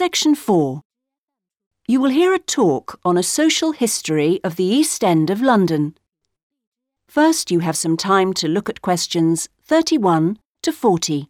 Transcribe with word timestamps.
Section 0.00 0.34
4. 0.34 0.80
You 1.86 2.00
will 2.00 2.08
hear 2.08 2.32
a 2.32 2.38
talk 2.38 2.98
on 3.04 3.18
a 3.18 3.22
social 3.22 3.72
history 3.72 4.40
of 4.42 4.56
the 4.56 4.64
East 4.64 5.04
End 5.04 5.28
of 5.28 5.42
London. 5.42 5.94
First, 7.06 7.50
you 7.50 7.58
have 7.58 7.76
some 7.76 7.98
time 7.98 8.32
to 8.40 8.48
look 8.48 8.70
at 8.70 8.80
questions 8.80 9.50
31 9.62 10.38
to 10.62 10.72
40. 10.72 11.29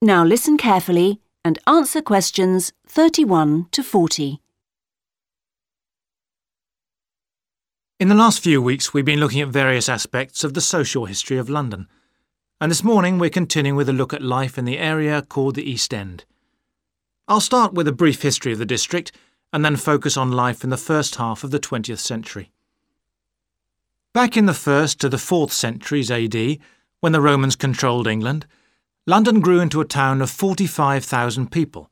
Now 0.00 0.22
listen 0.24 0.56
carefully 0.56 1.20
and 1.44 1.58
answer 1.66 2.00
questions 2.00 2.72
31 2.86 3.66
to 3.72 3.82
40. 3.82 4.40
In 7.98 8.06
the 8.06 8.14
last 8.14 8.38
few 8.40 8.62
weeks, 8.62 8.94
we've 8.94 9.04
been 9.04 9.18
looking 9.18 9.40
at 9.40 9.48
various 9.48 9.88
aspects 9.88 10.44
of 10.44 10.54
the 10.54 10.60
social 10.60 11.06
history 11.06 11.36
of 11.36 11.50
London. 11.50 11.88
And 12.60 12.70
this 12.70 12.84
morning, 12.84 13.18
we're 13.18 13.28
continuing 13.28 13.74
with 13.74 13.88
a 13.88 13.92
look 13.92 14.14
at 14.14 14.22
life 14.22 14.56
in 14.56 14.66
the 14.66 14.78
area 14.78 15.20
called 15.20 15.56
the 15.56 15.68
East 15.68 15.92
End. 15.92 16.24
I'll 17.26 17.40
start 17.40 17.74
with 17.74 17.88
a 17.88 17.92
brief 17.92 18.22
history 18.22 18.52
of 18.52 18.60
the 18.60 18.64
district 18.64 19.10
and 19.52 19.64
then 19.64 19.74
focus 19.74 20.16
on 20.16 20.30
life 20.30 20.62
in 20.62 20.70
the 20.70 20.76
first 20.76 21.16
half 21.16 21.42
of 21.42 21.50
the 21.50 21.58
20th 21.58 21.98
century. 21.98 22.52
Back 24.14 24.36
in 24.36 24.46
the 24.46 24.52
1st 24.52 24.98
to 24.98 25.08
the 25.08 25.16
4th 25.16 25.50
centuries 25.50 26.08
AD, 26.08 26.58
when 27.00 27.10
the 27.10 27.20
Romans 27.20 27.56
controlled 27.56 28.06
England, 28.06 28.46
London 29.08 29.40
grew 29.40 29.58
into 29.58 29.80
a 29.80 29.86
town 29.86 30.20
of 30.20 30.28
45,000 30.28 31.50
people, 31.50 31.90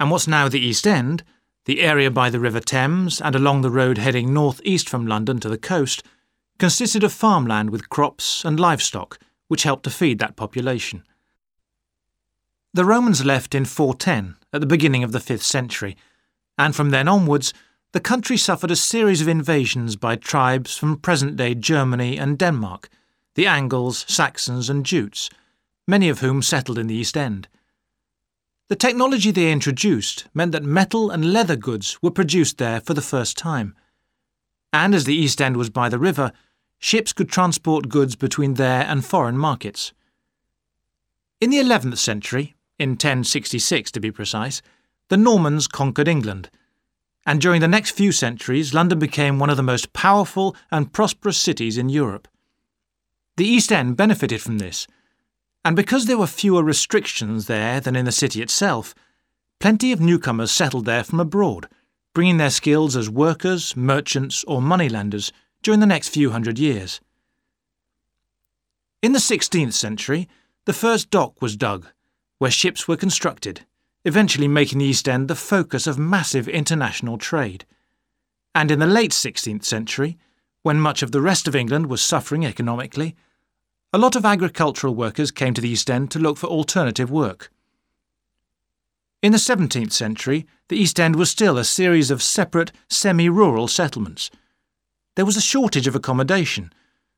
and 0.00 0.10
what's 0.10 0.26
now 0.26 0.48
the 0.48 0.58
East 0.58 0.84
End, 0.84 1.22
the 1.64 1.80
area 1.80 2.10
by 2.10 2.28
the 2.28 2.40
River 2.40 2.58
Thames 2.58 3.20
and 3.20 3.36
along 3.36 3.60
the 3.60 3.70
road 3.70 3.98
heading 3.98 4.34
north 4.34 4.60
east 4.64 4.88
from 4.88 5.06
London 5.06 5.38
to 5.38 5.48
the 5.48 5.56
coast, 5.56 6.02
consisted 6.58 7.04
of 7.04 7.12
farmland 7.12 7.70
with 7.70 7.88
crops 7.88 8.44
and 8.44 8.58
livestock, 8.58 9.20
which 9.46 9.62
helped 9.62 9.84
to 9.84 9.90
feed 9.90 10.18
that 10.18 10.34
population. 10.34 11.04
The 12.74 12.84
Romans 12.84 13.24
left 13.24 13.54
in 13.54 13.64
410, 13.64 14.34
at 14.52 14.60
the 14.60 14.66
beginning 14.66 15.04
of 15.04 15.12
the 15.12 15.20
5th 15.20 15.42
century, 15.42 15.96
and 16.58 16.74
from 16.74 16.90
then 16.90 17.06
onwards, 17.06 17.54
the 17.92 18.00
country 18.00 18.36
suffered 18.36 18.72
a 18.72 18.76
series 18.76 19.20
of 19.20 19.28
invasions 19.28 19.94
by 19.94 20.16
tribes 20.16 20.76
from 20.76 20.96
present 20.96 21.36
day 21.36 21.54
Germany 21.54 22.18
and 22.18 22.36
Denmark, 22.36 22.88
the 23.36 23.46
Angles, 23.46 24.04
Saxons, 24.08 24.68
and 24.68 24.84
Jutes 24.84 25.30
many 25.90 26.08
of 26.08 26.20
whom 26.20 26.40
settled 26.40 26.78
in 26.78 26.86
the 26.86 26.94
East 26.94 27.16
End. 27.16 27.48
The 28.68 28.76
technology 28.76 29.32
they 29.32 29.50
introduced 29.50 30.26
meant 30.32 30.52
that 30.52 30.62
metal 30.62 31.10
and 31.10 31.32
leather 31.32 31.56
goods 31.56 31.98
were 32.00 32.12
produced 32.12 32.58
there 32.58 32.80
for 32.80 32.94
the 32.94 33.02
first 33.02 33.36
time. 33.36 33.74
And 34.72 34.94
as 34.94 35.04
the 35.04 35.14
East 35.14 35.42
End 35.42 35.56
was 35.56 35.68
by 35.68 35.88
the 35.88 35.98
river, 35.98 36.30
ships 36.78 37.12
could 37.12 37.28
transport 37.28 37.88
goods 37.88 38.14
between 38.14 38.54
there 38.54 38.86
and 38.86 39.04
foreign 39.04 39.36
markets. 39.36 39.92
In 41.40 41.50
the 41.50 41.58
11th 41.58 41.98
century, 41.98 42.54
in 42.78 42.90
1066 42.90 43.90
to 43.90 44.00
be 44.00 44.12
precise, 44.12 44.62
the 45.08 45.16
Normans 45.16 45.66
conquered 45.66 46.06
England, 46.06 46.48
and 47.26 47.40
during 47.40 47.60
the 47.60 47.68
next 47.68 47.90
few 47.90 48.12
centuries, 48.12 48.72
London 48.72 48.98
became 48.98 49.38
one 49.38 49.50
of 49.50 49.56
the 49.56 49.62
most 49.62 49.92
powerful 49.92 50.54
and 50.70 50.92
prosperous 50.92 51.36
cities 51.36 51.76
in 51.76 51.88
Europe. 51.88 52.28
The 53.36 53.46
East 53.46 53.72
End 53.72 53.96
benefited 53.96 54.40
from 54.40 54.58
this 54.58 54.86
and 55.64 55.76
because 55.76 56.06
there 56.06 56.18
were 56.18 56.26
fewer 56.26 56.62
restrictions 56.62 57.46
there 57.46 57.80
than 57.80 57.96
in 57.96 58.04
the 58.04 58.12
city 58.12 58.40
itself, 58.40 58.94
plenty 59.58 59.92
of 59.92 60.00
newcomers 60.00 60.50
settled 60.50 60.86
there 60.86 61.04
from 61.04 61.20
abroad, 61.20 61.68
bringing 62.14 62.38
their 62.38 62.50
skills 62.50 62.96
as 62.96 63.10
workers, 63.10 63.76
merchants, 63.76 64.42
or 64.44 64.62
moneylenders 64.62 65.32
during 65.62 65.80
the 65.80 65.86
next 65.86 66.08
few 66.08 66.30
hundred 66.30 66.58
years. 66.58 67.00
In 69.02 69.12
the 69.12 69.18
16th 69.18 69.74
century, 69.74 70.28
the 70.64 70.72
first 70.72 71.10
dock 71.10 71.40
was 71.40 71.56
dug, 71.56 71.86
where 72.38 72.50
ships 72.50 72.88
were 72.88 72.96
constructed, 72.96 73.66
eventually 74.04 74.48
making 74.48 74.78
the 74.78 74.86
East 74.86 75.08
End 75.08 75.28
the 75.28 75.34
focus 75.34 75.86
of 75.86 75.98
massive 75.98 76.48
international 76.48 77.18
trade. 77.18 77.66
And 78.54 78.70
in 78.70 78.78
the 78.78 78.86
late 78.86 79.12
16th 79.12 79.64
century, 79.64 80.18
when 80.62 80.80
much 80.80 81.02
of 81.02 81.12
the 81.12 81.20
rest 81.20 81.46
of 81.46 81.56
England 81.56 81.86
was 81.86 82.02
suffering 82.02 82.44
economically, 82.44 83.14
a 83.92 83.98
lot 83.98 84.14
of 84.14 84.24
agricultural 84.24 84.94
workers 84.94 85.32
came 85.32 85.52
to 85.52 85.60
the 85.60 85.68
East 85.68 85.90
End 85.90 86.10
to 86.12 86.18
look 86.20 86.38
for 86.38 86.46
alternative 86.46 87.10
work. 87.10 87.50
In 89.20 89.32
the 89.32 89.38
17th 89.38 89.92
century, 89.92 90.46
the 90.68 90.76
East 90.76 91.00
End 91.00 91.16
was 91.16 91.28
still 91.28 91.58
a 91.58 91.64
series 91.64 92.10
of 92.10 92.22
separate, 92.22 92.70
semi 92.88 93.28
rural 93.28 93.66
settlements. 93.66 94.30
There 95.16 95.24
was 95.24 95.36
a 95.36 95.42
shortage 95.42 95.88
of 95.88 95.96
accommodation, 95.96 96.72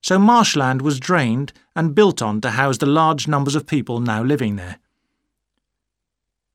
so 0.00 0.18
marshland 0.18 0.80
was 0.80 0.98
drained 0.98 1.52
and 1.76 1.94
built 1.94 2.22
on 2.22 2.40
to 2.40 2.50
house 2.52 2.78
the 2.78 2.86
large 2.86 3.28
numbers 3.28 3.54
of 3.54 3.66
people 3.66 4.00
now 4.00 4.22
living 4.22 4.56
there. 4.56 4.78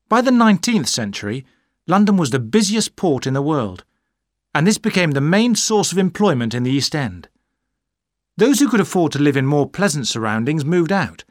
By 0.08 0.20
the 0.22 0.32
19th 0.32 0.88
century, 0.88 1.46
London 1.86 2.16
was 2.16 2.30
the 2.30 2.40
busiest 2.40 2.96
port 2.96 3.28
in 3.28 3.34
the 3.34 3.40
world, 3.40 3.84
and 4.52 4.66
this 4.66 4.78
became 4.78 5.12
the 5.12 5.20
main 5.20 5.54
source 5.54 5.92
of 5.92 5.98
employment 5.98 6.52
in 6.52 6.64
the 6.64 6.72
East 6.72 6.96
End. 6.96 7.28
Those 8.40 8.58
who 8.58 8.70
could 8.70 8.80
afford 8.80 9.12
to 9.12 9.18
live 9.18 9.36
in 9.36 9.44
more 9.44 9.68
pleasant 9.68 10.08
surroundings 10.08 10.64
moved 10.64 10.90
out, 10.90 11.24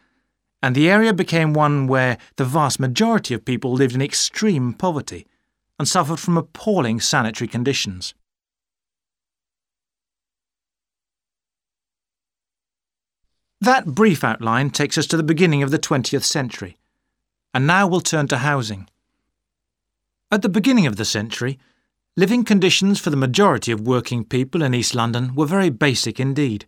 and 0.61 0.75
the 0.75 0.87
area 0.87 1.11
became 1.11 1.53
one 1.53 1.87
where 1.87 2.19
the 2.35 2.45
vast 2.45 2.79
majority 2.79 3.33
of 3.33 3.43
people 3.43 3.73
lived 3.73 3.95
in 3.95 4.01
extreme 4.03 4.73
poverty 4.73 5.25
and 5.79 5.87
suffered 5.87 6.19
from 6.19 6.37
appalling 6.37 6.99
sanitary 6.99 7.47
conditions. 7.47 8.13
That 13.59 13.87
brief 13.87 14.23
outline 14.23 14.69
takes 14.69 14.95
us 14.95 15.07
to 15.07 15.17
the 15.17 15.23
beginning 15.23 15.63
of 15.63 15.71
the 15.71 15.79
20th 15.79 16.25
century, 16.25 16.77
and 17.55 17.65
now 17.65 17.87
we'll 17.87 18.01
turn 18.01 18.27
to 18.27 18.37
housing. 18.37 18.87
At 20.29 20.43
the 20.43 20.47
beginning 20.47 20.85
of 20.85 20.97
the 20.97 21.05
century, 21.05 21.57
living 22.15 22.43
conditions 22.43 22.99
for 22.99 23.09
the 23.09 23.17
majority 23.17 23.71
of 23.71 23.81
working 23.81 24.23
people 24.23 24.61
in 24.61 24.75
East 24.75 24.93
London 24.93 25.33
were 25.33 25.47
very 25.47 25.71
basic 25.71 26.19
indeed. 26.19 26.67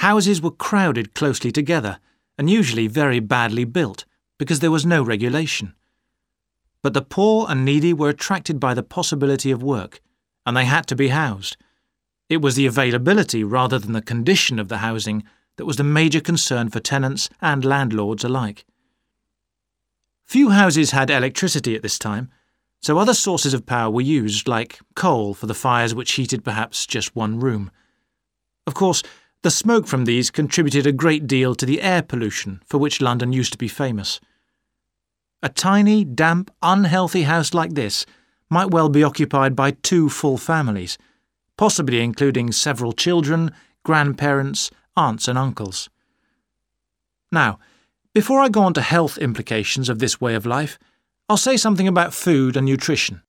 Houses 0.00 0.40
were 0.40 0.50
crowded 0.50 1.14
closely 1.14 1.52
together 1.52 1.98
and 2.38 2.48
usually 2.48 2.86
very 2.86 3.20
badly 3.20 3.64
built 3.64 4.06
because 4.38 4.60
there 4.60 4.70
was 4.70 4.86
no 4.86 5.02
regulation. 5.02 5.74
But 6.82 6.94
the 6.94 7.02
poor 7.02 7.44
and 7.50 7.66
needy 7.66 7.92
were 7.92 8.08
attracted 8.08 8.58
by 8.58 8.72
the 8.72 8.82
possibility 8.82 9.50
of 9.50 9.62
work, 9.62 10.00
and 10.46 10.56
they 10.56 10.64
had 10.64 10.86
to 10.86 10.96
be 10.96 11.08
housed. 11.08 11.58
It 12.30 12.40
was 12.40 12.54
the 12.54 12.64
availability 12.64 13.44
rather 13.44 13.78
than 13.78 13.92
the 13.92 14.00
condition 14.00 14.58
of 14.58 14.68
the 14.68 14.78
housing 14.78 15.22
that 15.58 15.66
was 15.66 15.76
the 15.76 15.84
major 15.84 16.20
concern 16.20 16.70
for 16.70 16.80
tenants 16.80 17.28
and 17.42 17.62
landlords 17.62 18.24
alike. 18.24 18.64
Few 20.24 20.48
houses 20.48 20.92
had 20.92 21.10
electricity 21.10 21.76
at 21.76 21.82
this 21.82 21.98
time, 21.98 22.30
so 22.80 22.96
other 22.96 23.12
sources 23.12 23.52
of 23.52 23.66
power 23.66 23.90
were 23.90 24.00
used, 24.00 24.48
like 24.48 24.80
coal 24.94 25.34
for 25.34 25.44
the 25.44 25.52
fires 25.52 25.94
which 25.94 26.12
heated 26.12 26.42
perhaps 26.42 26.86
just 26.86 27.14
one 27.14 27.38
room. 27.38 27.70
Of 28.66 28.72
course, 28.72 29.02
the 29.42 29.50
smoke 29.50 29.86
from 29.86 30.04
these 30.04 30.30
contributed 30.30 30.86
a 30.86 30.92
great 30.92 31.26
deal 31.26 31.54
to 31.54 31.64
the 31.64 31.80
air 31.80 32.02
pollution 32.02 32.62
for 32.66 32.78
which 32.78 33.00
London 33.00 33.32
used 33.32 33.52
to 33.52 33.58
be 33.58 33.68
famous. 33.68 34.20
A 35.42 35.48
tiny, 35.48 36.04
damp, 36.04 36.50
unhealthy 36.60 37.22
house 37.22 37.54
like 37.54 37.72
this 37.72 38.04
might 38.50 38.70
well 38.70 38.88
be 38.88 39.02
occupied 39.02 39.56
by 39.56 39.70
two 39.70 40.10
full 40.10 40.36
families, 40.36 40.98
possibly 41.56 42.00
including 42.00 42.52
several 42.52 42.92
children, 42.92 43.52
grandparents, 43.84 44.70
aunts, 44.96 45.28
and 45.28 45.38
uncles. 45.38 45.88
Now, 47.32 47.58
before 48.12 48.40
I 48.40 48.48
go 48.48 48.62
on 48.62 48.74
to 48.74 48.82
health 48.82 49.16
implications 49.16 49.88
of 49.88 50.00
this 50.00 50.20
way 50.20 50.34
of 50.34 50.44
life, 50.44 50.78
I'll 51.28 51.36
say 51.36 51.56
something 51.56 51.86
about 51.88 52.12
food 52.12 52.56
and 52.56 52.66
nutrition. 52.66 53.22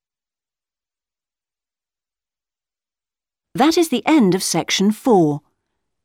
That 3.54 3.78
is 3.78 3.90
the 3.90 4.04
end 4.06 4.34
of 4.34 4.42
section 4.42 4.90
4. 4.90 5.40